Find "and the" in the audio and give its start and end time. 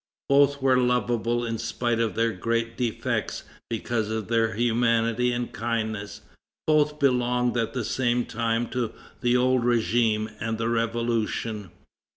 10.39-10.69